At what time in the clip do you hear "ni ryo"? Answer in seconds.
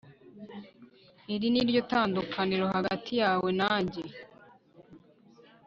1.53-1.81